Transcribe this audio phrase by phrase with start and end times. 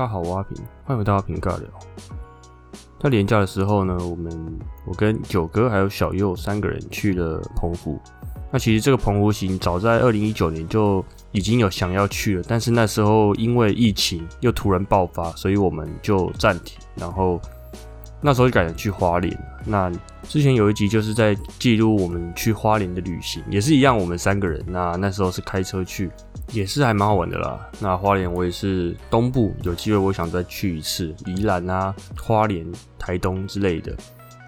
[0.00, 1.68] 大家好，我阿平，欢迎回到阿平尬聊。
[2.98, 8.00] 在年假的时候呢，我们我跟九哥还有小右三个人去了澎湖。
[8.50, 16.78] 那其实这个澎湖行早在二零一九年就已经有想要去了，但是那时候因为疫情又突然爆发，所以我们就暂停。
[16.94, 17.38] 然后
[18.22, 19.38] 那时候就改成去花莲。
[19.64, 19.90] 那
[20.22, 24.62] 之前有一集就是在记录我们去花莲的旅行，也是一样，我们三个人。
[24.66, 26.10] 那那时候是开车去。
[26.52, 27.70] 也是还蛮好玩的啦。
[27.78, 32.66] 那花莲我也是东部有机会，我想再去一次宜兰啊、花莲、
[32.98, 33.96] 台东之类的。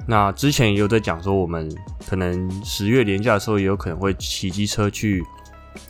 [0.05, 1.73] 那之前也有在讲说，我们
[2.09, 5.23] 可能十月连假的时候，也有可能会骑机车去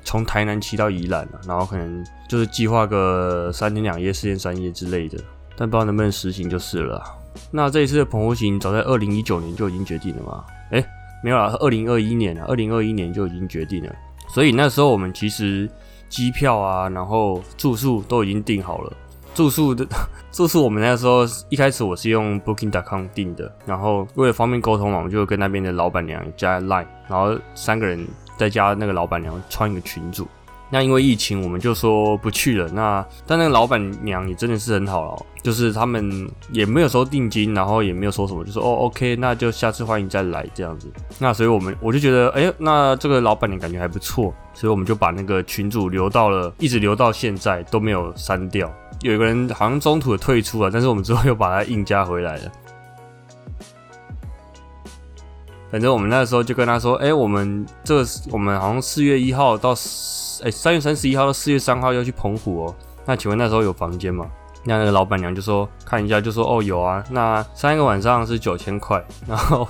[0.05, 5.17] 从台南骑到宜兰啊，然后可能就是计划个三天两夜、四天三夜之类的，
[5.57, 7.03] 但不知道能不能实行就是了。
[7.51, 10.45] 那这一次的澎湖行，早在二零一九年就已经决定了吗？
[10.71, 10.85] 哎，
[11.23, 13.93] 没有啦，二零二一年啊，二零二一年就已经决定了。
[14.29, 15.69] 所以那时候我们其实。
[16.13, 18.93] 机票啊，然后住宿都已经订好了。
[19.35, 19.83] 住宿的
[20.31, 22.71] 住宿，我们那时候一开始我是用 Booking.
[22.71, 30.29] dot com 订的，然后为了方便沟通嘛，我们就跟那边的老板娘加 Line，然后三个人再加那个老板娘创一个群组。
[30.73, 32.67] 那因为疫情，我们就说不去了。
[32.71, 40.91] 那但那个老板娘也真的是很好了，就是他们也没有收定金，然后也没有说什么，就说哦，OK，那就下次欢迎再来这样子。
[41.19, 48.73] 那所以我们我就觉得，哎，那这个老板娘感觉还不错，所以我们就把那个群主留到了，一直留到现在都没有删掉。
[49.03, 52.53] 有一个人好像中途退出了，但是我们之后又把他硬加回来了。
[55.73, 59.75] 反正我们那时候就跟他说，哎，我们这我们好像四月一号到。
[60.45, 62.75] 哎，三月三十一号到四月三号要去澎湖哦。
[63.07, 64.27] 那请问那时候有房间吗？
[64.65, 67.05] 那那个老板娘就说看一下，就说哦有啊。
[67.11, 69.01] 那三个晚上是九千块。
[69.29, 69.69] 然后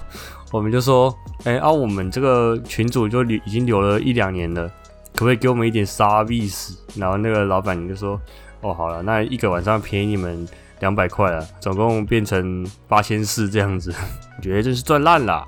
[0.50, 1.14] 我们就说，
[1.44, 4.66] 哎啊，我们这个群主就留已经留了一两年了，
[5.14, 6.74] 可不可以给我们一点沙币斯？
[6.96, 8.18] 然后那个老板娘就说，
[8.62, 10.48] 哦好了，那一个晚上便宜你们
[10.80, 13.94] 两百块了，总共变成八千四这样子，
[14.38, 15.44] 我 觉得真是赚烂了。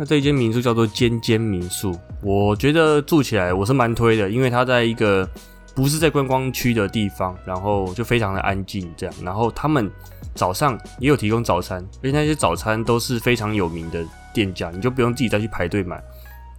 [0.00, 5.28] 那这一间民宿叫做尖尖民宿，我觉得住起来我是蛮推的，因为它在一个
[5.74, 9.14] 不是在观光区的地方，然后就非常的安静这样。
[9.24, 9.90] 然后他们
[10.36, 16.00] 早上也有提供早餐，而且那些早餐都是非常有名的店家，你就不用自己再去排队买。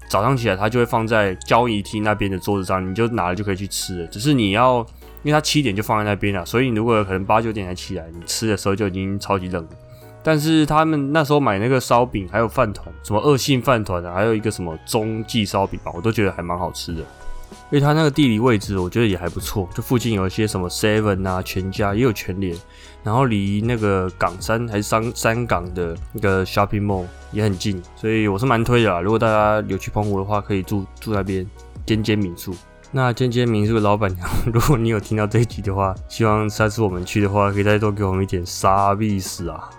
[0.09, 4.07] 早上起来，它就会放在交易厅那边的桌子上，你就拿了就可以去吃了。
[4.07, 4.79] 只是你要，
[5.23, 9.65] 因为它七点就放在那边了，所以你如果可能八九点才起来，你吃的时候就已经超级冷。
[10.23, 17.03] 但是他们那时候买那个烧饼，还有饭团，什么恶性饭团啊，还有一个什么中记烧饼吧，我都觉得还蛮好吃的。
[17.71, 22.55] 因为它那个地理位置，我觉得也还不错，就附近有一些什么 Seven 啊、全家，也有全联，
[23.03, 28.99] 然后离那个港山还是三三港的那个 Shopping Mall 也很近，所以我是蛮推的啦。
[29.01, 31.45] 如果大家有去澎湖的话，可以住住那边
[31.85, 32.55] 尖尖民宿。
[32.91, 39.69] 那尖尖民宿的老板娘，如果你有听到这一集的话，希望下次我们去的话，可以再多给我们一点沙币死啊。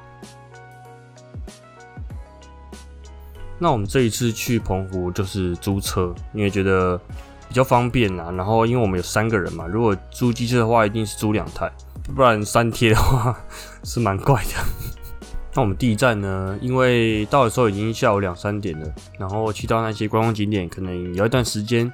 [3.62, 6.98] 那我们这一次去澎湖就是租车，因为觉得
[7.46, 8.32] 比较方便啦。
[8.34, 11.70] 然后因为我们有三个人嘛，如果租机车的话，一定是租两台，
[12.16, 13.38] 不然三贴的话
[13.84, 14.50] 是蛮怪的。
[15.54, 21.92] 那我们第一站呢，因为到的时候已经下午两三点了，然后去到那些观光景点可能有一段时间，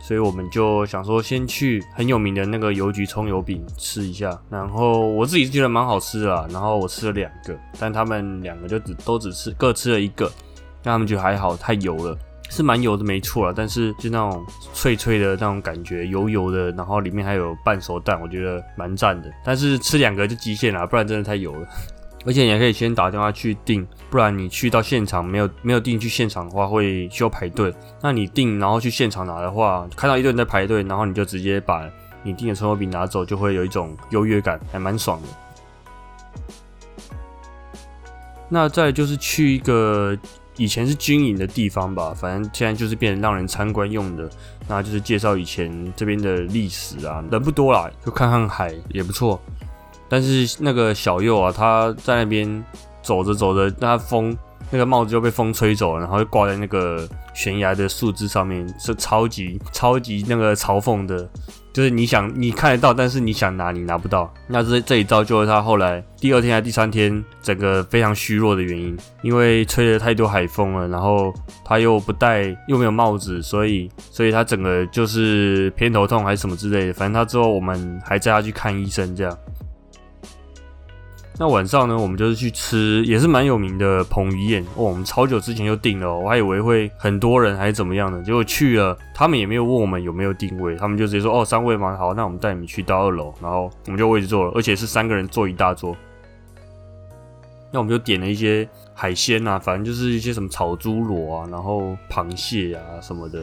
[0.00, 4.40] 所以我们就想说先去很有名的那个邮局葱油饼吃一下。
[4.48, 10.32] 然后我自己是觉得蛮好吃的，然后我吃了两个，但他们两个就只都只吃各吃了一个。
[10.82, 12.16] 让他们觉得还好，太油了，
[12.50, 13.54] 是蛮油的，没错了。
[13.56, 14.44] 但是就那种
[14.74, 19.30] 脆脆的那种感觉，油油的，然后里面还有半熟蛋，我觉得蛮赞的。
[19.44, 21.68] 但是吃两个就极限了，不然真的太油了。
[22.24, 27.74] 而且你还可以先打电话去订，不然你去到现场没有没有订去现场的话，会需要排队。
[28.00, 31.82] 那你订然后去现场拿的话，看到一堆人在排队，然后你就直接把
[32.22, 35.28] 你订的葱油饼拿走，就会有一种优越感，还蛮爽的。
[38.48, 40.16] 那再就是去一个。
[40.56, 44.28] 以前是军营的地方吧，反正现在就是变成让人参观用的，
[44.68, 47.24] 那就是介绍以前这边的历史啊。
[47.30, 49.40] 人不多啦，就看看海也不错。
[50.08, 52.62] 但是那个小右啊，他在那边
[53.02, 54.36] 走着走着，那风
[54.70, 61.28] 那个帽子就被风吹走了，然后就挂在那个悬崖的树枝上面，是超级超级那个嘲讽的。
[61.72, 64.32] 就是你想你看得到，但是你想拿你拿不到。
[64.46, 71.32] 那这这一招就是他后来第二天还第三天，整个非常虚弱的原因，因为吹了太多海风了，然后
[71.64, 76.92] 他又不戴又没有帽子，所以所以他整个就是偏头痛还是什么之类的。
[76.92, 79.38] 反正他之后我们还带他去看医生这样。
[81.38, 84.84] 那晚上呢，我们就是去吃，也是蛮有名的彭于晏哦。
[84.84, 91.96] 我们超久之前就订了，我还以为会很多人还是怎么样的，结果去了，他们也没有问我们有没有定位，他们就直接说哦三位吗？
[91.96, 95.96] 好，那我们带你们去到二楼，然后我们就位置坐了，而且是三个人坐一大桌。
[97.72, 103.42] 那我们就点了一些海鲜啊，反正就是一些什么炒猪螺啊，然后螃蟹啊什么的。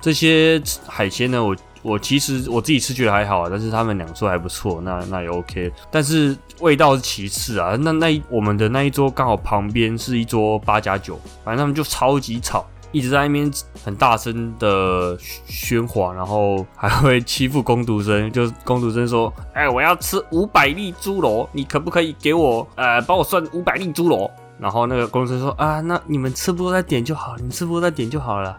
[0.00, 5.70] 这些海鲜呢，我我其实我自己吃觉得还好啊，但是他们两桌还不错，那那也 OK。
[5.90, 13.52] 但是味道是其次啊，那那我们的那一桌刚好旁边是一桌八加九，反正他们就超级吵，一直在那边
[13.84, 15.14] 很大声的
[15.46, 28.56] 喧哗，然后还会欺负工读生，就是工读生说：“哎，我要吃五百粒猪螺，你可不可以给我呃帮我算五百粒猪螺？”然后那个工读生说：“啊，那你们吃不多再点就好，你们吃不多再点就好了。”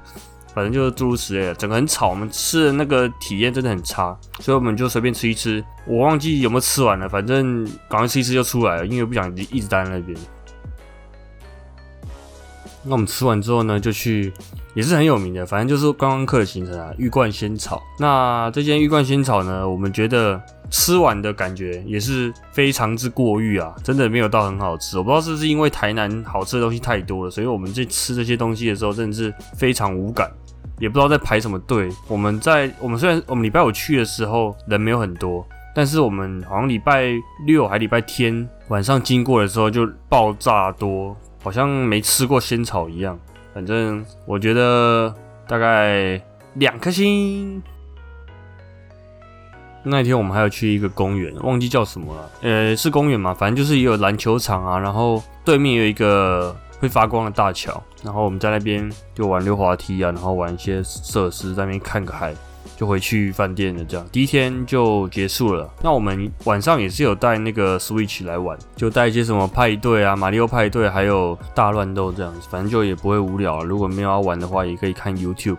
[0.56, 5.62] 反正就是诸如此类的，整个很吵，我们吃的那个体验真的很差，所以我们就随便吃一吃。
[5.86, 10.18] 我忘记有没有吃完了，反正赶快吃一吃就出来了，因为不想一直待在那边。
[12.88, 14.32] 那我们吃完之后呢，就去
[14.76, 17.84] 也是很有名的，反正就是观光客的行程啊，玉冠仙草。
[18.00, 25.00] 那这间玉冠仙草呢，我们觉得吃完的感觉也是非常之过誉啊，真的没有到很好吃。
[25.00, 30.32] 我不知道是不是因为台南好吃的东西太多了，所以我们在吃这些东西的时候真的是非常无感。
[30.80, 31.90] 也不知道在排什么队。
[32.08, 37.12] 我们在我们虽然我们礼拜五去的时候人没有很多，但是我们好像礼拜
[37.46, 43.18] 六还礼拜天晚上经过的时候就爆炸多，好像没吃过仙草一样。
[43.54, 45.14] 反正我觉得
[45.48, 46.22] 大概
[46.56, 47.62] 两颗星。
[49.84, 52.30] 那天我们还有去一个公园，忘记叫什么了。
[52.42, 56.56] 呃，是公园嘛，反正就是也有篮球场啊，然后对面有一个。
[56.80, 62.36] 会发光的大桥，然后我们在那边就玩溜滑梯啊，然后玩一些设施，在那边看个海，
[62.76, 63.84] 就回去饭店了。
[63.86, 65.72] 这样第一天就结束了。
[65.82, 73.64] 那我们晚上也是有带那个 Switch 来玩，就带一些什么派对啊、马里奥派对，还有大乱斗这样子，反正就也不会无聊。
[73.64, 75.58] 如果没有要玩的话，也可以看 YouTube。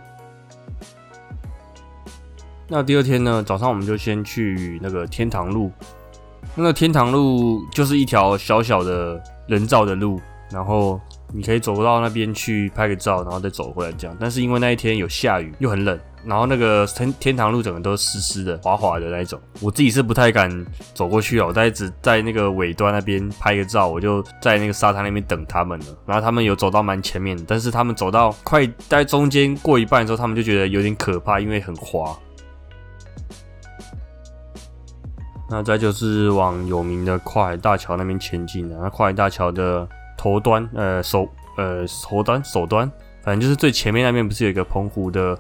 [2.68, 5.72] 那第二天呢，早上我们就先去那个天堂路，
[6.54, 10.20] 那个天堂路就是一条小小的人造的路。
[10.50, 11.00] 然后
[11.32, 14.16] 你可以走到那边去拍个照，然后再走回来这样。
[14.20, 20.48] 但是因为那一天有下雨，又很冷，然后那个天天堂路整个都湿湿的、滑滑的那一种，我自己是不太敢
[20.94, 21.46] 走过去哦。
[21.48, 25.86] 我在只在那个尾端那边拍个照，我就在那个沙滩那边等他们了。
[26.06, 32.16] 然后他们有走到蛮前面，但是他们走到快在中间过一半的时候，他们就觉得有点可怕，因为很滑。
[35.50, 38.78] 那再就是往有名的跨海大桥那边前进了。
[38.80, 39.86] 那跨海大桥的。
[40.16, 42.90] 头端，呃，手，呃，头端，手端，
[43.22, 45.38] 反正就是最前面那边不是有一个澎湖的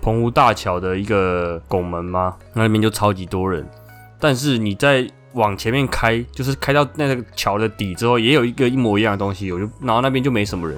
[0.00, 2.36] 澎湖大桥的一个拱门吗？
[2.52, 3.66] 那边就超级多人。
[4.20, 10.76] 但是你在往前面开，就是开到那个桥的底之后，也有一个一模一样的东西，我就然后那边就没什么人，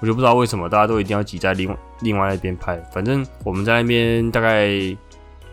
[0.00, 2.76] 我就不知道为什么大家都一定要挤在另另外那边拍。
[2.92, 4.66] 反正我们在那边大概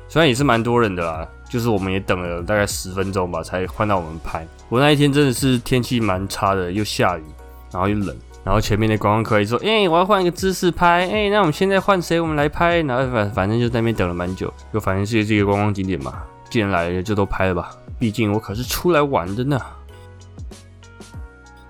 [0.07, 4.47] 虽然也是蛮多人的啦，就是我们也等了大概十分钟吧，才换到我们拍。
[4.69, 7.23] 我那一天真的是天气蛮差的，又下雨。
[7.69, 8.15] 然后又冷，
[8.45, 12.17] 然后前面的观光客说：“哎，我要换一个姿势拍，哎，那我们现在换谁？
[12.17, 19.59] 我们来拍。”然后反反正就在那边等了蛮久，就反正是这个观光景点嘛，既然来了就都拍了吧，毕竟我可是出来玩的呢。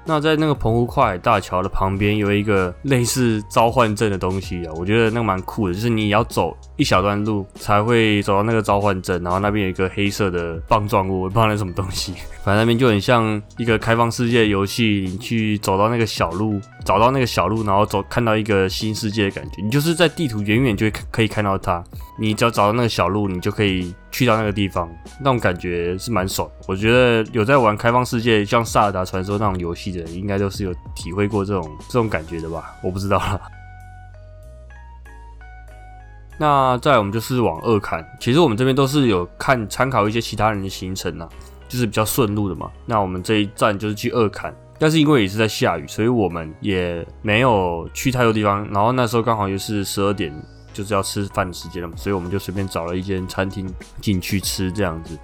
[0.08, 21.84] 那在那个澎湖跨海大桥的旁边有一个类似召唤阵的东西啊，我觉得那个蛮酷的，就是你要走一小段路才会走到那个召唤阵，然后那边有一个黑色的棒状物，我不知道那什么东西，反正那边就很像一个开放世界游戏，你去走到那个小路，找到那个小路，然后走看到一个新世界的感觉，你就是在地图远远就可以看到它，
[22.17, 23.94] 你只要找到那个小路，你就可以。
[24.10, 24.89] 去到那个地方，
[25.20, 26.50] 那种感觉是蛮爽。
[26.67, 32.74] 我觉得有在玩开放世界，像《萨尔达传说》那种游戏的人，应该都是有体会过这种这种感觉的吧？
[32.82, 33.39] 我不知道了。
[36.39, 41.29] 那再我们就是往二坎，其实我们这边都是有看参考一些其他人的行程啊，
[41.70, 42.72] 就是比较顺路的嘛。
[42.88, 48.68] 那我们这一站就是去二坎，但是因为也是在下雨，所以我们也没有去太多地方。
[48.72, 50.34] 然后那时候刚好又是十二点。
[50.74, 53.68] 就是要吃饭的时间了嘛，所以我们就随便找了一间餐厅
[54.00, 55.18] 进去吃这样子。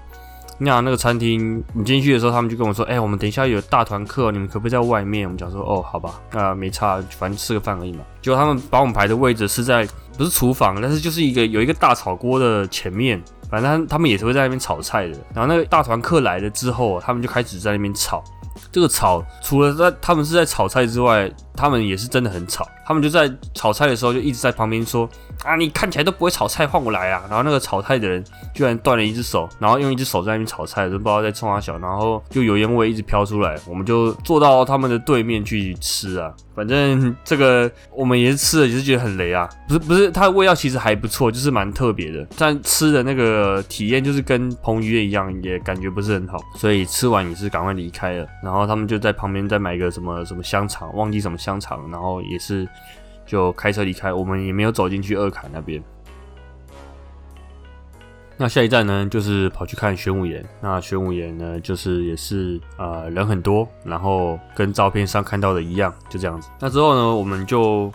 [0.58, 15.16] 那那个餐厅，你进去的时候，他们就跟我说：“哎，我们等一下有大团客，你们可不可以在外面？”我们讲说：“哦，好吧，那没差，反正吃个饭而已嘛。”结果他们把我们排的位置是在不是厨房，但是就是一个有一个大炒锅的前面，反正他们也是会在那边炒菜的。
[15.36, 18.24] 然后那个大团客来了之后，他们就开始在那边炒。
[18.74, 25.08] 这个炒除了在他们是在炒菜之外，他们也是真的很吵，他们就在炒菜的时候就一直在旁边说
[25.44, 27.24] 啊，你看起来都不会炒菜，换我来啊！
[27.30, 36.34] 然后那个炒菜的人居然断了一只手，然后用一只手在那边炒菜，都不知道在冲他小，然后就油烟味一直飘出来，我们就坐到他们的对面去吃啊。
[36.54, 39.50] 反正这个我们也是吃了，也是觉得很雷啊。
[39.68, 42.26] 不是不是，它的味道其实还不错，就是蛮特别的。
[42.38, 48.28] 但吃的那个体验就是跟彭于晏一样，也感觉不是很好，所以吃完也是赶快离开了。
[48.44, 52.66] 然后他们就在旁边再买个什么什么香肠，忘记什么香肠，然后也是
[53.26, 54.14] 就开车离开。
[54.14, 55.84] 我们也没有走进去二坎那边。
[58.36, 60.44] 那下一站呢，就是跑去看玄武岩。
[60.60, 66.50] 那玄武岩呢，就是也是呃人很多，然后跟照片上看到的一样，就这样子。
[66.60, 67.94] 那之后呢，我们就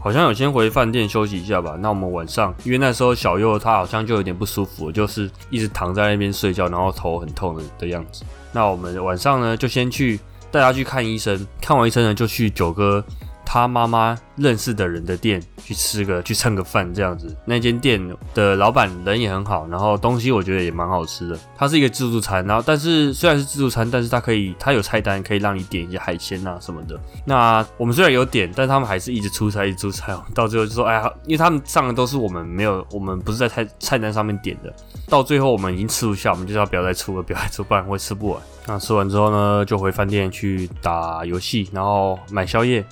[0.00, 1.76] 好像有先回饭店休息一下吧。
[1.78, 8.24] 那我们晚上，因为那时候小右他好像就有点不舒服，就是一直躺在那边睡觉，然后头很痛的的样子。
[8.52, 10.18] 那我们晚上呢，就先去
[10.50, 11.46] 带他去看医生。
[11.60, 13.04] 看完医生呢，就去九哥。
[13.48, 21.38] 他妈妈认识的人的店去吃个去蹭个饭这样子，那间店的老板人也很好，然后东西我觉得也蛮好吃的。
[21.56, 27.00] 它是一个自助餐，然后但是虽然是自助餐，但是它可以它有菜单可以让你点一些海鲜啊什么的。
[27.24, 34.74] 那我们虽然有点，但他们还是一直出菜一直出菜哦，到最后就说哎呀，因为他们上的都是我们没有，我们不是在菜菜单上面点的。
[35.08, 38.42] 到最后我们已经吃不下，我们就要不要再出了，不要再出，不然会吃不完。
[38.66, 42.84] 那吃完之后呢，就回饭店去打游戏，然后买宵夜。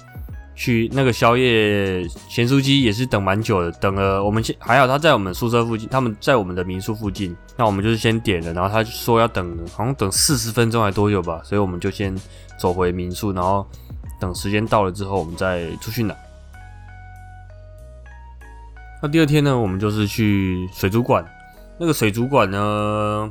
[0.56, 12.16] 去那个宵夜咸酥鸡也是等蛮久的，等了我们先还好他在我们宿舍附近，他们在我们的民宿附近，那我们就是先点了，然后他说要等，好像等四十分钟还多久吧，所以我们就先
[12.56, 13.66] 走回民宿，然后
[14.20, 16.14] 等时间到了之后我们再出去拿。
[19.02, 21.26] 那第二天呢，我们就是去水族馆，
[21.80, 23.28] 那个水族馆呢。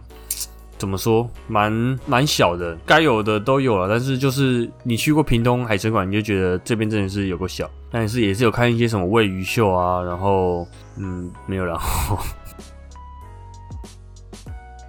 [0.78, 1.72] 怎么说，蛮
[2.06, 3.88] 蛮小的，该有的都有了。
[3.88, 7.70] 但是就是你去过屏东海参馆，你就觉得这边真的是有个小。
[7.90, 12.18] 但是也是有看一些什么喂鱼秀啊，然后嗯没有然后。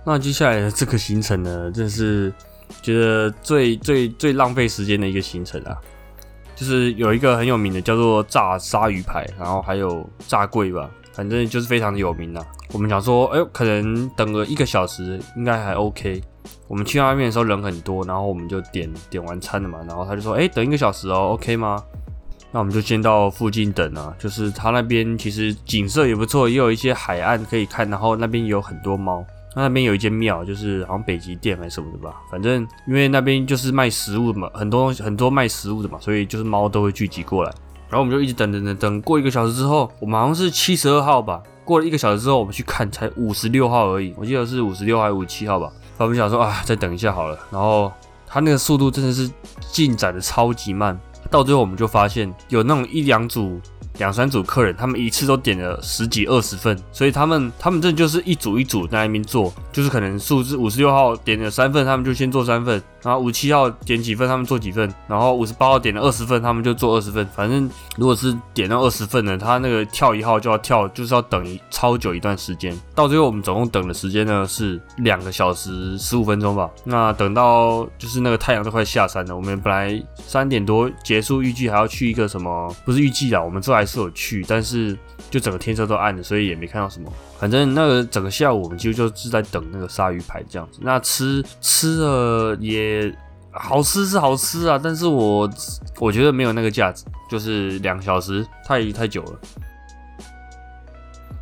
[0.06, 2.32] 那接下来的这个行程呢，真是
[2.82, 5.76] 觉得最最最浪费时间的一个行程啊，
[6.54, 10.90] 就是有一个很有名的叫做炸鲨鱼排，然后还有炸桂吧。
[11.14, 12.44] 反正就是非常的有名呐。
[12.72, 16.20] 我们想说，哎，可能等个一个小时应该还 OK。
[16.66, 19.78] 我们去那边的时候人很多，然后我们就点点完餐了嘛。
[19.86, 21.82] 然后他就说，哎，等一个小时哦，OK 吗？
[22.50, 24.14] 那我们就先到附近等啊。
[24.18, 27.88] 就是他那边其实景色也不错，也有一些海岸可以看。
[27.88, 29.24] 然后那边有很多猫。
[29.56, 32.20] 那那边有一间庙，就是好像北极殿还是什么的吧。
[32.28, 37.54] 反正因为那边就是卖食物的嘛，很多东西很多卖食物的嘛，所以就是猫都会聚集过来。
[37.88, 41.42] 然后我们就一直等等等等，过一个小时之后，我们好像是七十二号吧。
[41.64, 44.14] 过了一个小时之后，我们去看才五十六号而已。
[44.18, 45.70] 我记得是五十六还是五十七号吧。
[45.96, 47.38] 然后我们想说啊，再等一下好了。
[47.50, 47.92] 然后
[48.26, 49.30] 他那个速度真的是
[49.70, 50.98] 进展的超级慢，
[51.30, 53.60] 到最后我们就发现有那种一两组。
[53.98, 67.24] 两三组客人，他们一次都点了十几二十份，所以他们他们这就是一组一组在那边做，就是可能数字五十六号点了三份，他们就先做三份，然后五七号点几份，他们做几份，然后五十八号点了二十份，他们就做二十份。
[67.36, 72.76] 反正如果是点到二十份的，他那个跳一号就要跳，就是要等一超久一段时间。
[72.96, 76.68] 到最后我们总共等的时间呢是两个小时十五分钟吧。
[76.82, 82.74] 那等到就是那个太阳都快下山了，我们本来三点多结束，预计还要去一个什么？
[82.84, 83.83] 不是预计啊，我们这还。
[83.84, 84.96] 是有去，但是
[85.30, 87.12] 就整个天色都暗了，所以也没看到什么。
[87.38, 90.78] 反正那个整个下午，我们几乎就是在等那个鲨鱼排这样子。
[90.82, 93.14] 那吃吃了也
[93.52, 95.50] 好吃是好吃啊，但是我
[95.98, 99.38] 我觉得没有那个价值，就是两小时太太久了。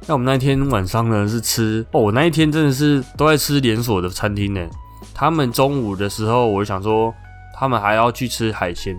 [0.07, 4.61] 那我们那天晚上呢是吃哦，我那一天真的是都在吃连锁的餐厅呢。
[5.15, 7.15] 他们中午的时候，我就想说
[7.55, 8.97] 他们还要去吃海鲜。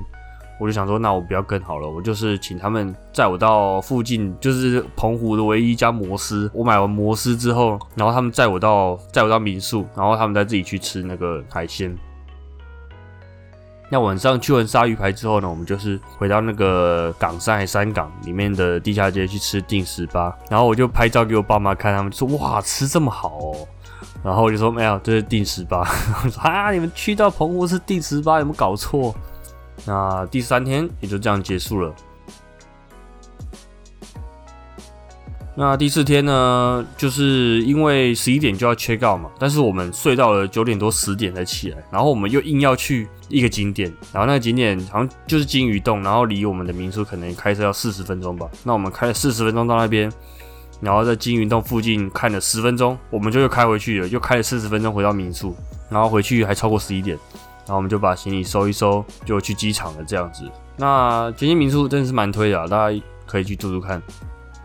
[0.60, 6.50] 我就想说，那我不要跟好了，我就是请他们载我到附近，就是澎湖的唯一一家摩斯。
[6.54, 11.94] 我买完摩斯之后，然后他们载我到载我到民宿，然后他们再自己去吃那个海鲜。
[13.90, 23.56] 那晚上去完鲨鱼排之后呢，我们就是回到那个港山还山港里面的地下街去吃定十八，然后我就拍照给我爸妈看，他们说哇吃这么好哦，
[24.24, 25.84] 然后我就说没有，这是定十八。
[26.32, 29.14] 说啊，你们去到澎湖是定十八，有没有搞错？
[29.86, 31.94] 那第三天也就这样结束了。
[35.56, 48.50] 那第四天呢，就是因为十一点就要 check out 嘛，但是我们睡到了九点多十点才起来，然后我们又硬要去一个景点，然后那个景点好像就是金鱼洞，然后离我们的民宿可能开车要四十分钟吧。
[48.63, 50.12] 那我们开了四十分钟到那边，
[50.82, 55.56] 然后在金鱼洞附近看了十分钟，我们就又开回去了，又开了四十分钟回到民宿，
[55.88, 57.15] 然后回去还超过十一点。
[57.65, 60.50] 然后我们就把行李收一收，就去机场了这样子。
[60.77, 64.01] 那全新民宿真的是蛮推的，大家可以去住住看。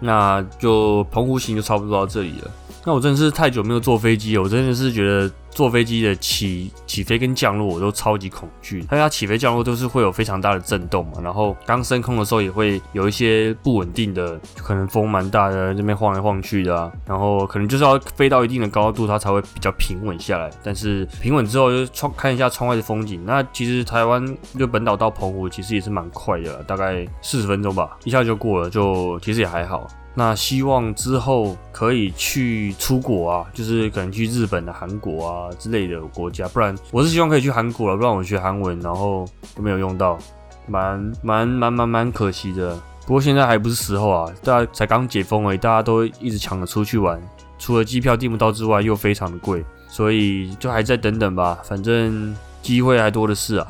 [0.00, 2.50] 那就澎湖行就差不多到这里了。
[2.85, 8.82] 那我真的是太久没有坐飞机了，我真的是觉得坐飞机的起起飞跟降落我都超级恐惧。
[8.88, 20.49] 它它起飞降落都是会有非常大的震动嘛，然后刚升空的时候也会有一些不稳定的，可能风蛮大的，这边晃来晃去的啊，然后可能就是要飞到一定的高度，它才会比较平稳下来。
[20.62, 24.25] 但是平稳之后就窗看一下窗外的风景，那其实台湾
[24.58, 29.87] 就本岛到澎湖其实也是蛮快的，大概四十分钟吧，一下就过了，就其实也还好。
[30.18, 40.18] 那希望之后可以去出国啊，就是可能去日本的、韩国啊之类的国家，不然我是希望可以去韩国了，不然我学韩文，然后都没有用到，
[40.66, 42.76] 蛮蛮蛮蛮蛮可惜的。
[43.06, 47.22] 不过现在还不是时候啊，大家才刚解封而已，大家都一直抢着出去玩，
[47.56, 53.68] 除了机票订不到之外，又非常的贵，所以就还在等等吧，反正机会还多的是啊。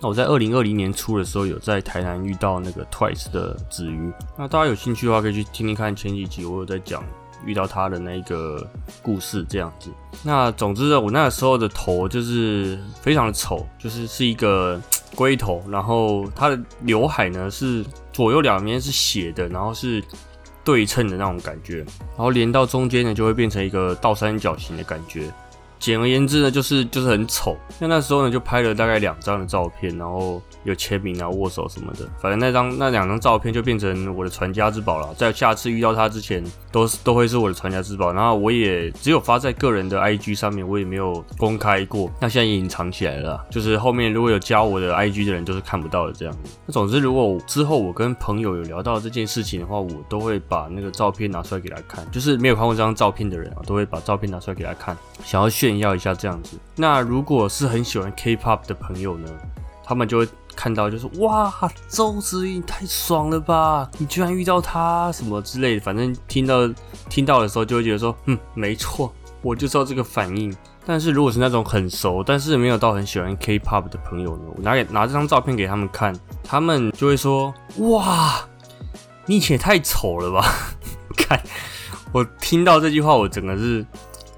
[0.00, 4.12] 那我在二零二零年初的时候，有在台南遇到那个 Twice 的子瑜。
[4.36, 7.02] 那大家有兴趣的话，可以去听听看前几集，我有在讲
[7.44, 8.66] 遇到他的那个
[9.02, 9.90] 故事这样子。
[10.22, 14.80] 那总之呢，我那个时候的头就是非常的丑，就是是一个
[15.14, 20.02] 龟头，然后他的刘海呢是左右两边是斜的，然后是
[20.62, 25.32] 对称的那种感觉，然后连到中间呢就会变成一个倒三角形的感觉。
[25.78, 27.56] 简而言之呢，就是就是很丑。
[27.78, 32.08] 那那时候呢，就拍了大概两张的照片，然后有签名啊、握手什么的。
[32.20, 35.14] 反正那张那两张照片就变成我的传家之宝了。
[35.14, 36.42] 在下次遇到他之前，
[36.72, 38.12] 都是都会是我的传家之宝。
[38.12, 42.10] 然后我也只有发在个人的 IG 上面，我也没有公开过。
[42.20, 46.52] 那现在隐藏起来了，就是后面如果有加我的 IG 的人，都是看不到的这样子。
[46.66, 52.04] 那总之，如果之后我跟朋友有聊到这件事情的话，我都会把那个照片拿出来给他看。
[52.10, 56.56] 就是没有看过这张照片的人啊，都会把照片拿出来给他看，想要炫炫耀一下这样子。
[56.76, 59.28] 那如果是很喜欢 K-pop 的朋友呢，
[59.84, 61.52] 他们就会看到，就是哇，
[61.88, 63.90] 周子瑜太爽了吧！
[63.98, 66.68] 你居然遇到他什么之类的，反正听到
[67.10, 70.54] 听到的时候就会觉得说，嗯，没错，我就知道这个反应。
[70.86, 78.48] 但是如果是那种很熟，但是没有到很喜欢 K-pop 的朋友呢，我拿给拿这张照片给他们看，他们就会说，哇，
[79.24, 80.46] 你以前也太丑了吧！
[81.18, 81.42] 看
[82.12, 83.84] 我听到这句话，我整个是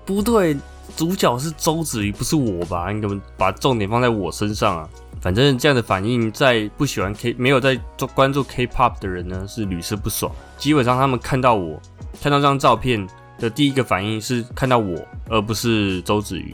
[0.06, 0.56] 不对。
[0.98, 2.90] 主角是周子瑜，不是我吧？
[2.90, 4.88] 你怎么把重点放在我身上啊？
[5.20, 10.32] 反正这样的反应，在不喜欢 K、没有在做关注 K-pop 的人呢，是屡试不爽。
[10.56, 11.80] 基本上他们看到我，
[12.20, 13.06] 看到这张照片
[13.38, 16.52] 的第一个反应是看到我，而不是周子瑜。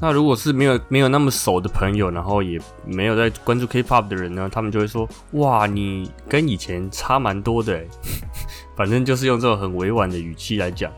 [0.00, 7.80] 那如果是没有没有那么熟的朋友，然后也没有在关注 K-pop 的人呢，他们就会说：哇，你跟以前差蛮多的。
[8.74, 10.90] 反正就是用这种很委婉的语气来讲。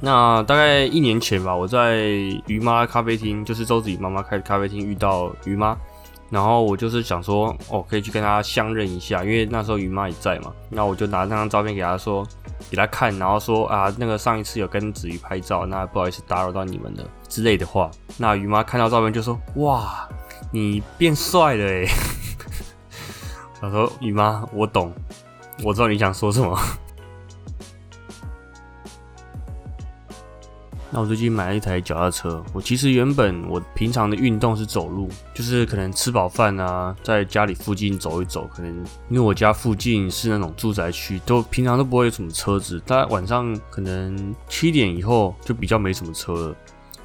[0.00, 1.96] 那大概一年前吧，我在
[2.46, 5.76] 鱼妈咖啡厅，就是周子瑜妈妈开的咖啡厅遇到鱼妈，
[6.30, 10.52] 然后我就是想说，哦，可以去跟她相认一下，因为那时候鱼妈也在嘛。
[10.70, 12.24] 那我就拿那张照片给她说，
[12.70, 17.90] 给她看，然后说啊，那个上一次有跟子瑜拍照，那不好意思打扰到你们了之类的话。
[18.16, 20.08] 那鱼妈看到照片就说，哇，
[20.52, 21.88] 你变帅了诶。
[23.60, 24.92] 我说鱼妈，我懂，
[25.64, 26.56] 我知道你想说什么。
[30.90, 32.42] 那我最近买了一台脚踏车。
[32.52, 38.48] 我其实原本我平常的运动是走路，就是可能吃饱饭啊，在家里附近走一走。
[38.54, 38.74] 可能
[39.10, 42.80] 因为我家附近是那种住宅区，都平常都不会有什么车子。
[42.86, 46.56] 大概晚上可能七点以后就比较没什么车了，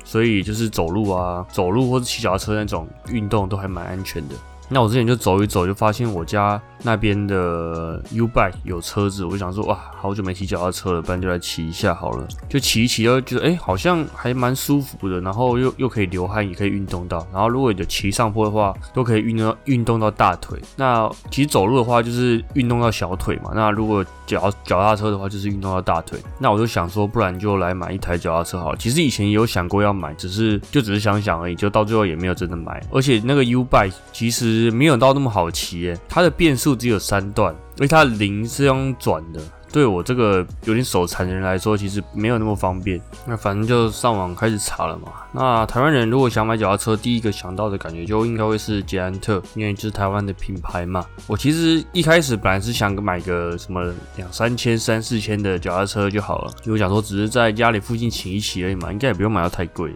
[0.05, 4.35] 所以就是走路啊，走路或者骑脚踏车那种运动都还蛮安全的。
[4.73, 12.27] 那我之前就走一走，就发现我家那边的 U bike 有车子，我就想说哇，好久没骑脚踏车了，不然就来骑一下好了。
[12.49, 17.23] 就骑一骑，就觉得哎，好像还蛮舒服的，然后又又可以流汗，也可以运动到。
[17.31, 20.59] 然后如果有骑上坡的话，都可以运动到运动到大腿。
[20.75, 23.51] 那其实走路的话，就是运动到小腿嘛。
[23.53, 26.19] 那如果脚脚踏车的话，就是运动到大腿。
[26.39, 28.77] 那我就想说，不然就来买一台脚踏车好了。
[28.79, 32.83] 其实以前也有想过要买，只是就只是想想而已，就到最后也没有真的买。
[32.91, 34.62] 而且那个 U bike 其实。
[34.71, 39.41] 没有到那么好骑耶，它的变速只有三段，而且它零是用转的。
[39.71, 43.01] 对我这个有点手残的人来说，其实没有那么方便。
[43.25, 45.11] 那反正就上网开始查了嘛。
[45.31, 51.03] 那台湾人如果想买脚踏车，第一个想到的感觉就应该会是捷安特，因为就是台湾的品牌嘛。
[51.25, 59.91] 我其实一开始本来是想买个什么两三千、三四千的脚踏车就好了，因为我想说只是在家里附近骑一骑而已嘛，应该也不用买到太贵。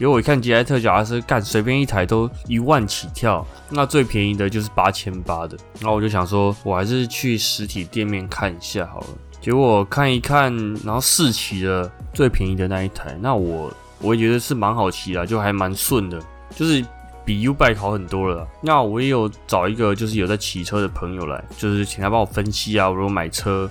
[0.00, 5.58] 结果我一看捷安特脚踏车，干随便一台都一万起跳，那最便宜的就是八千八的。
[5.78, 9.06] 然后我就想说，我还是去实体店面看一下好了。
[9.42, 10.50] 结果看一看，
[10.82, 16.18] 然后试骑了最便宜的那一台，那我我也觉得是蛮好骑的，就还蛮顺的，
[16.56, 16.82] 就是
[17.22, 18.48] 比 U bike 好很多了。
[18.62, 23.70] 那我也有找一个就是有在骑车的朋友来，就是请他帮我分析啊，如果买车。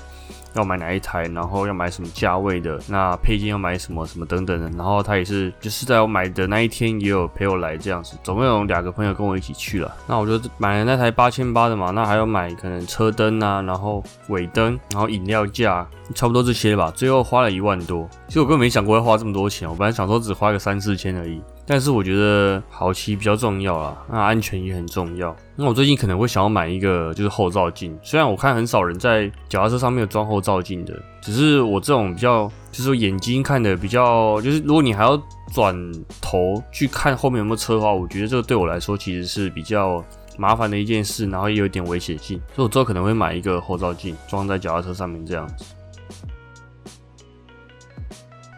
[0.53, 9.95] 要买哪一台，然后要买什么价位的，那配件要买什么什么等等的，然后他也是就是在我买的那一天也有陪我来这样子，总共有两个朋友跟我一起去了。
[10.07, 16.91] 那我就买了那台八千八的嘛，那还要买可能车灯啊，然后尾灯，然后饮料架，差不多这些吧。
[16.95, 21.41] 最后花了一万多，其实我根本没想过要花这么多钱，我本来想说只花个三四千而已。
[21.65, 25.35] 但是我觉得好骑比较重要啦，那安全也很重要。
[25.55, 35.21] 那我最近可能会想要买一个就是后照镜，虽然我看很少人在脚踏车上面有装后照镜的，只是我这种比较就是说眼睛看的比较，就是如果你还要
[35.53, 35.75] 转
[36.19, 40.03] 头去看后面有没有车的话，我觉得这个对我来说其实是比较
[40.39, 45.65] 麻烦的一件事，然后也有点危险性，所以我之后可能会买一个后照镜装在脚踏车上面这样子。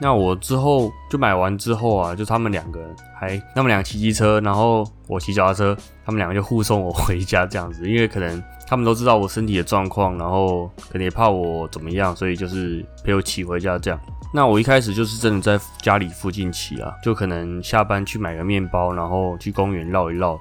[0.01, 13.99] 那我之后就买完之后啊，就他们两个人还，他们俩骑机车，然后我骑脚踏车，他们两个就护送我回家这样子，因为可能他们都知道我身体的状况，然后可能也怕我怎么样，所以就是陪我骑回家这样。
[14.33, 20.35] 那我一开始就是真的在家里附近骑啊，就可能下班去买个面包，然后去公园绕一绕，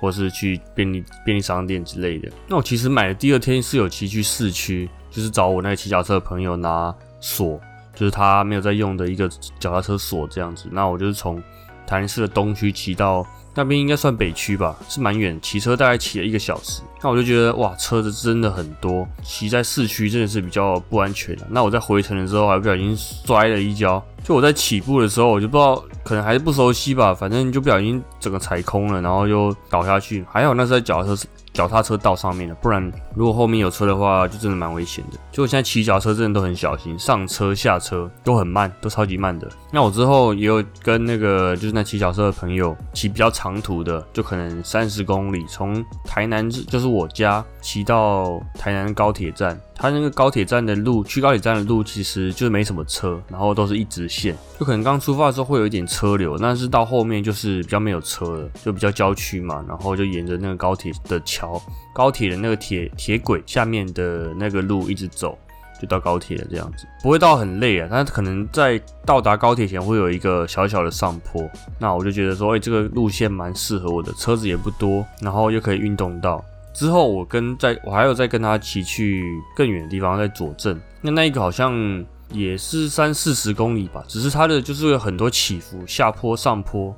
[0.00, 2.30] 或是去便利便利商店之类的。
[2.48, 7.60] 那我其实买的第二天是有骑去市区，就是找我那个骑脚车的朋友拿锁。
[7.94, 9.28] 就是他没有在用的一个
[9.58, 11.42] 脚踏车锁这样子，那我就是从
[11.86, 16.82] 台南市的东区骑到那边，应该算北区吧，是蛮远，骑车大概骑了一个小时。
[17.02, 21.46] 那我就觉得哇，车子真的很多，骑在市区真的是比较不安全的。
[21.50, 30.24] 那我在回程的时候还不小心摔了一跤，就我在起步的时候，我就不知道可能还是不熟悉吧，反正就不小心整个踩空了，然后就倒下去。
[30.28, 31.28] 还好那是在脚踏车。
[31.54, 35.18] 脚踏车道上面了，不然如果后面有车的话，就真的蛮危险的。
[35.30, 39.48] 就我现在骑脚车真的都很小心，上车下车都很慢，都超级慢的。
[39.70, 49.58] 那我之后也有跟那个就是那骑脚车的朋友骑比较长途的，就可能三十公里，从台南就是我家骑到台南高铁站。
[49.76, 61.60] 它那个高铁站的路，去高铁站的路其实就是没什么车，然后都是一直线，就可能刚出发的时候会有一点车流，但是到后面就是比较没有车了，就比较郊区嘛，然后就沿着那个高铁的桥、
[61.92, 65.36] 高铁的那个铁铁轨下面的那个路一直走，
[65.82, 76.42] 就到高铁了这样子，不会到很累啊，但可能在到达高铁前会有一个小小的上坡，那我就觉得说，哎，这个路线蛮适合我的，车子也不多，然后又可以运动到。
[76.74, 80.78] 之后我跟在我还有再跟他骑去更远的地方，在左镇。
[81.00, 86.92] 那那一个好像也是三四十公里吧，只是它的就是有很多起伏，下坡上坡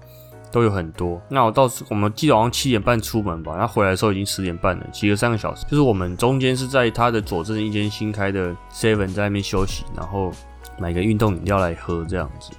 [0.51, 1.21] 都有很多。
[1.29, 5.65] 那我到时我们记得好像七点半出门吧，那回来的时候已经十点半了，骑了三个小时。
[5.65, 10.33] 就是我们中间是在他的左镇一间新开的 Seven 在那边休息，然后
[10.79, 12.51] 买个运动饮料来喝这样子。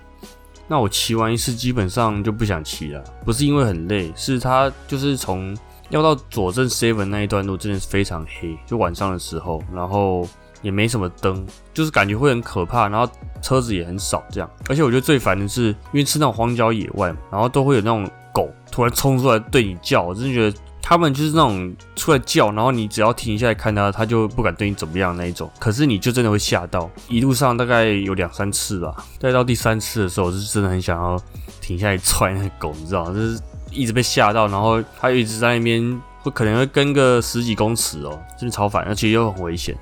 [0.67, 5.57] 那我骑完一次基本上就不想骑了，不是因为很累，是他就是从。
[5.89, 10.27] 要到左镇 Seven 那一段路真的是非常黑，就晚上的时候，然后
[10.61, 13.09] 也没什么灯，就是感觉会很可怕，然后
[13.41, 14.49] 车子也很少这样。
[14.67, 25.49] 而且我觉得最烦的是，因为是那种荒郊野外，然后都会有那种狗突然冲出来对你叫，我真的觉得他们就是那种出来叫，然后你只要停下来看它，它就不敢对你怎么样那一种。
[25.57, 31.17] 可是你就真的会吓到，一路上大概有两三次吧，再到第三次的时候，我是真的很想要
[31.61, 33.13] 停下来踹那狗，你知道吗？
[33.13, 33.39] 就是。
[33.71, 39.75] 一直被吓到，然后他一直在那边，会可能会跟个十几公尺哦，真的超烦，而且又很危险。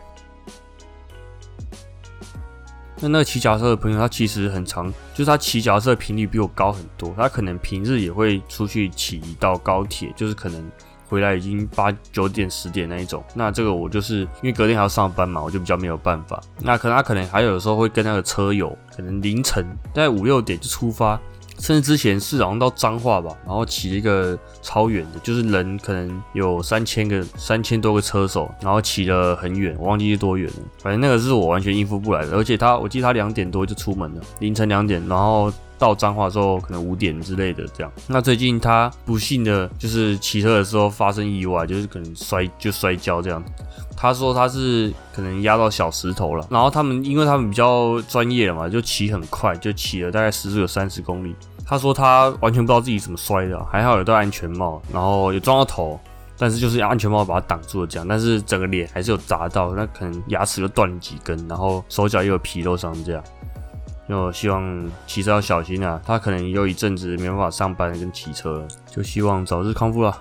[3.00, 10.71] 那那个骑脚车的朋友，他其实很长，就是他骑脚车的频率比我高很多，他可能平日也会出去骑到高铁，就是可能
[11.08, 13.21] 回来已经八九点十点那一种。
[13.34, 16.41] 那这个我就是因为隔天还要上班嘛，我就比较没有办法。
[16.62, 21.19] 那可能他可能还有的时候会跟那个车友，可能凌晨大概五六点就出发。
[21.60, 30.58] 甚至之前是好像到彰化吧，然后骑一个超远的，就是人可能有三千个、三千多个车手，然后骑了很远，我忘记是多远了。
[30.82, 37.91] 反正那个是我完全应付不来的，而且他，我记得他两点多就出门了，凌晨两点，然后到彰化之后可能五点之类的这样。
[38.08, 43.44] 那最近他不幸的就是骑车的时候发生意外，就是可能摔就摔跤这样。
[43.96, 51.36] 他说他是可能压到小石头了，然后他们因为他们比较专业了嘛，就骑很快，就骑了大概时速有三十公里。
[51.66, 56.00] 他说他完全不知道自己怎么摔的，还好有戴安全帽，然后有撞到头，
[56.38, 63.24] 但是就是安全帽把他挡住了这样，但是整个脸还是有砸到，那可能牙齿又断了几根，然后手脚又有皮肉伤这样。
[64.08, 70.16] 就希望骑车要小心啊，他可能有一阵子没办法上班跟骑车，就希望早日康复了。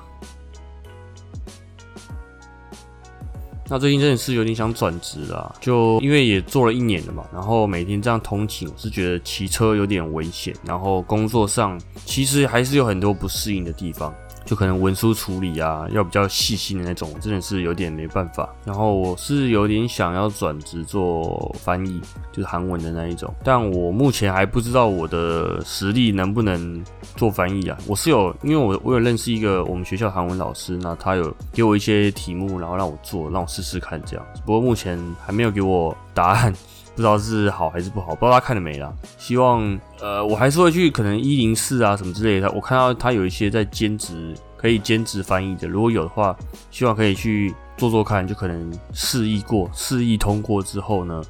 [3.69, 14.15] 那最近真的是有点想转职啦，就因为也做了一年了嘛，然后每天这样通勤，我是觉得骑车有点危险，然后工作上其实还是有很多不适应的地方。
[14.45, 18.49] 就可能文书处理啊，要比较细心的那种，真的是有点没办法。
[18.65, 23.33] 然后我是有点想要转职做翻译，就是韩文的那一种。
[23.43, 26.85] 但我目前还不知道我的实力能不能
[27.17, 27.79] 做翻译啊。
[27.87, 34.27] 我是有，因为我我有认识一个我们学校韩文老师，那他有给我一些题目，然后让我做，让我试试看这样。
[34.45, 36.55] 不过目前还没有给我答案，
[36.95, 38.93] 不知道是好还是不好，不知道他看了没啦。
[39.19, 42.51] 希望呃，我还是会去可能一零四啊什么之类的。
[42.53, 44.35] 我看到他有一些在兼职。
[44.57, 46.35] 可以兼职翻译的，如果有的话，
[46.71, 51.23] 希望可以去做做看，就可能试译过，试译通过之后呢，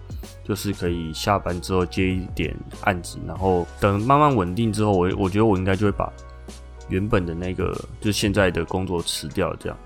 [0.45, 6.09] 就是可以下班之后接一点案子，然后等慢慢稳定之后，我我觉得我应该就会把
[6.89, 9.77] 原本的那个就是现在的工作辞掉，这样，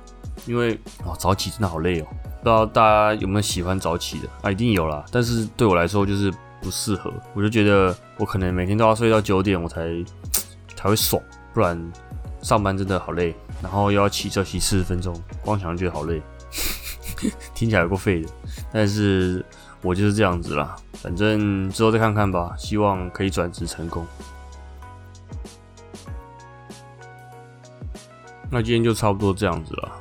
[0.45, 0.75] 因为
[1.07, 2.07] 哦早起真的好累哦，
[2.41, 4.51] 不知道大家有没有喜欢早起的啊？
[4.51, 9.89] 一定有啦，但是对我来说就是不适合，我就觉得我可能每天都要睡到九点，我才
[10.77, 11.23] 才会爽，
[11.53, 11.91] 不然。
[12.41, 16.23] 上班真的好累，然后又要骑车骑四十分钟，光想就觉得好累，
[17.53, 18.29] 听起来够废的。
[18.73, 19.45] 但是
[19.83, 24.07] 我就是这样子啦，反正之后再看看吧，希望可以转职成功。
[28.49, 29.93] 那今天就差不多这样子了。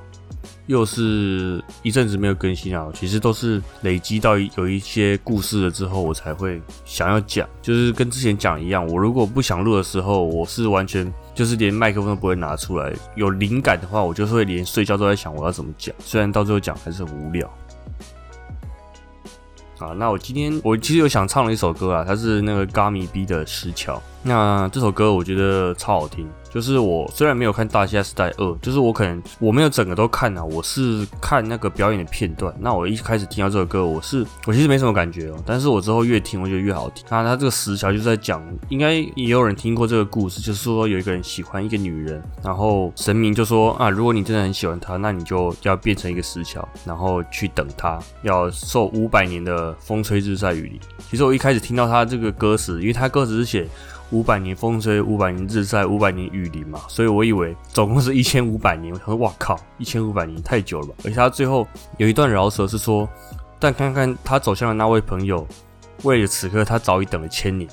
[0.67, 8.86] 又是一阵子没有更新啊，其实都是累积到有一些故事了之后，我才会想要讲，就是跟之前讲一样。
[8.86, 12.93] 我如果不想录的时候，我是完全就是连麦克风都不会拿出来。
[13.15, 17.47] 有灵感的话，我就会连睡觉都在想我要怎么讲，虽然到最后讲还是很无聊。
[19.80, 24.01] 啊，那我今天我其实有想唱了一首歌啊，它是那个 Gami B 的石桥。
[24.23, 26.27] 那这首歌我觉得超好听。
[26.49, 32.51] 就是我虽然没有看《大虾时代二》，就是我可能我没有整个都看啊，我是看那个表演的片段。
[32.60, 37.06] 那我一开始听到这首歌，我是我其实没什么感觉哦，但是我之后越听，我觉得越好听。
[37.10, 50.80] 那他这个石桥就在讲，应该也有人听过这个故事，就是说有一个人喜欢一个女人，然后神明就说啊，如果你真的很喜欢她，那你就要变成一个石桥，然后去等她，要受五百年的风吹日晒雨淋。
[51.12, 53.67] 其实我一开始听到他这个歌词，因为他歌词是写。
[54.12, 58.93] 五百年风吹，五百年日晒，五百年雨淋嘛，所以我以为总共是一千五百年。
[58.93, 60.93] 我说哇靠，一千五百年太久了吧？
[61.04, 61.67] 而且他最后
[61.98, 63.08] 有一段饶舌是说，
[63.60, 65.46] 但看看他走向的那位朋友，
[66.04, 67.70] 为了此刻他早已等了千年。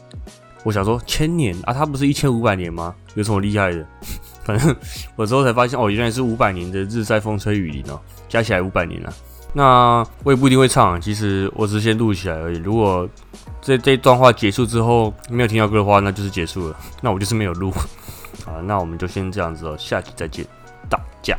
[0.65, 2.95] 我想说千年啊，他不是一千五百年吗？
[3.15, 3.87] 有什么厉害的？
[4.43, 4.75] 反正
[5.15, 9.13] 我之后才发现哦，原来是五百年的日晒风吹雨淋哦，加起来五百年了。
[9.57, 12.59] 那我也不一定会唱，其实我只是先录起来而已。
[12.59, 13.09] 如果
[13.63, 16.77] 这这段话结束之后没有听到歌的话，那就是结束了。
[17.01, 17.73] 那我就是没有录
[18.45, 18.61] 啊。
[18.65, 20.45] 那我们就先这样子哦，下期再见，
[20.91, 21.39] 大家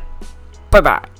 [0.70, 1.15] 拜拜。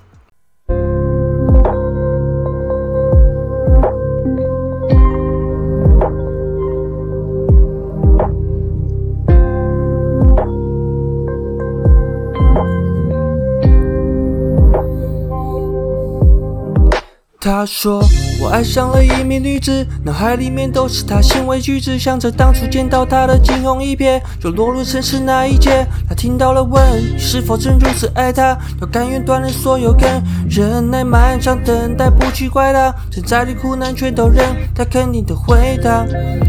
[17.46, 18.02] 他说
[18.42, 25.87] ：“我爱上了一名女子，脑海里面都是她行为举止，想着当初见到她的惊鸿一瞥，就落入尘世那一劫。
[26.09, 26.82] 他听到了问：
[27.16, 28.59] 是否真如此爱她？
[28.80, 34.44] 要甘愿断了所有根，忍耐漫长等待，不去怪他，现在的苦难全都忍。
[34.74, 36.04] 他肯定的回答：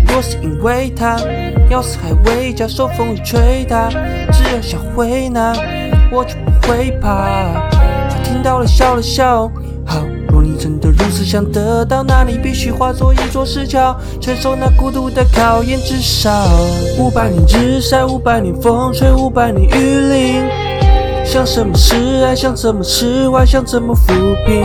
[0.08, 1.20] 若是因为他，
[1.70, 3.88] 要死还未嫁，受风雨吹打，
[4.32, 5.54] 只要想回那，
[6.12, 7.70] 我就不会怕。
[8.10, 9.48] 他听到了笑了笑。”
[9.86, 10.04] 好
[10.58, 15.80] 真的如此想得到，那你必须化作一座石桥，承受那孤独的考验。
[15.80, 16.32] 至少
[16.98, 20.44] 五百年日晒，五百年风吹，五百年雨淋。
[21.24, 24.14] 想什么是爱，想怎么释怀，想怎么抚
[24.46, 24.64] 平。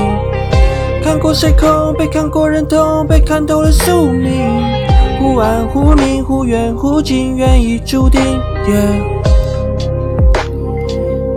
[1.03, 4.49] 看过谁空被看过人痛，被看透了宿命。
[5.21, 8.21] 忽暗忽明，忽远忽近，缘已注定。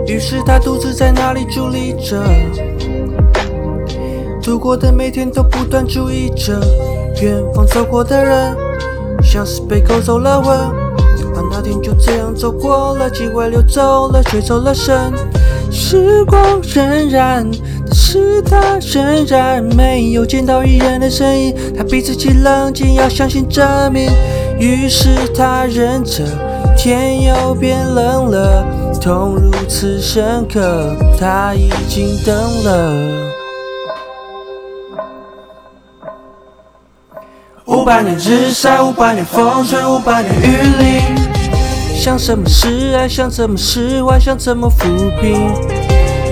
[0.06, 2.22] 于是他独自在那里伫立着。
[4.46, 6.60] 度过的每天都不断注意着
[7.20, 8.56] 远方走过的人，
[9.20, 10.56] 像是被勾走了魂。
[11.34, 15.12] 而那天就这样走过了，机会溜走了，吹走了身。
[15.68, 17.44] 时光荏苒，
[17.90, 21.52] 但是他仍然没有见到一人的身影。
[21.76, 24.08] 他逼自己冷静，要相信证明。
[24.60, 26.22] 于是他忍着，
[26.76, 28.64] 天又变冷了，
[29.02, 32.32] 痛如此深刻，他已经等
[32.62, 33.35] 了。
[37.66, 41.00] 五百年日晒，五百年风吹，五百年雨淋。
[41.96, 45.52] 想什么是爱，想怎么释怀，想怎么抚平。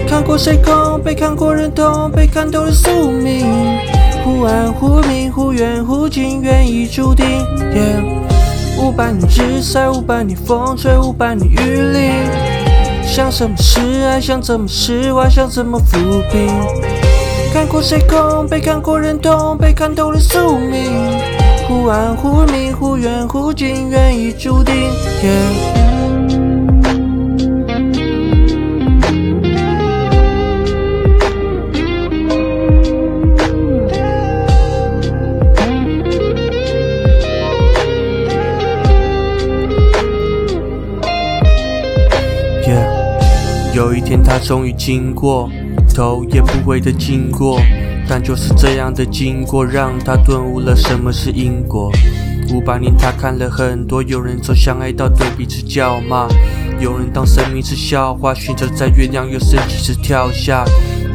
[0.07, 3.49] 看过谁空，被看过人痛，被看透了宿命。
[4.23, 7.27] 忽暗忽明，忽远忽近，缘已注定。
[8.79, 11.57] 五百年日晒，五百年风吹，五百年雨
[11.93, 12.13] 淋。
[13.03, 15.99] 想什么是爱，想怎么释怀，想怎么抚
[16.31, 17.04] 平。
[17.55, 20.91] 看过谁空，被看过人痛，被看透了宿命。
[21.69, 24.75] 忽暗忽明，忽远忽近，愿已注定。
[43.75, 45.51] 有一天，他终于经过，
[45.95, 47.61] 头也不回的经过，
[48.09, 51.91] 但就是这样的经过，让他顿悟了什么是因果。
[52.53, 56.27] 五百年，他看了很多，有人从相爱到对彼此叫骂，
[56.81, 60.65] 有人当生命是笑话，选择在月亮又升起时跳下。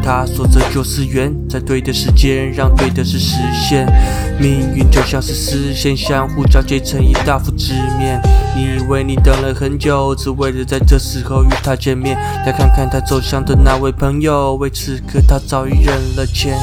[0.01, 3.85] 他说这就是缘，在对的时间让对的事实现。
[4.39, 8.21] 命运就像是丝线，相互交接成一大幅纸面。
[8.55, 12.17] 你以为你等了很久，只为了在这时候与他见面。
[12.45, 16.57] 再看看他走向的那位朋友，为此刻他早已忍了千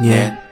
[0.00, 0.47] 年。